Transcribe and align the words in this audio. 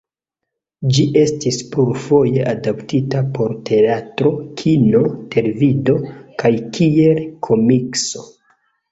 Ĝi 0.97 1.03
estis 1.23 1.57
plurfoje 1.73 2.45
adaptita 2.53 3.19
por 3.35 3.53
teatro, 3.69 4.31
kino, 4.61 5.01
televido 5.35 5.95
kaj 6.45 6.51
kiel 6.79 7.21
komikso. 7.49 8.25